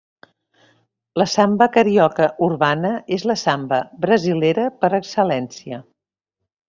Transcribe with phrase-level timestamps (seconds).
[1.21, 5.85] La samba carioca urbana és la samba brasilera per excel·lència.